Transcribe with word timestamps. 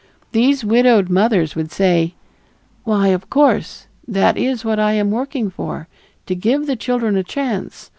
These 0.31 0.65
widowed 0.65 1.09
mothers 1.11 1.55
would 1.55 1.71
say, 1.71 2.15
"Why, 2.85 3.09
of 3.09 3.29
course, 3.29 3.85
that 4.07 4.35
is 4.35 4.65
what 4.65 4.79
I 4.79 4.93
am 4.93 5.11
working 5.11 5.51
for 5.51 5.87
to 6.25 6.33
give 6.33 6.65
the 6.65 6.75
children 6.75 7.15
a 7.15 7.23
chance. 7.23 7.87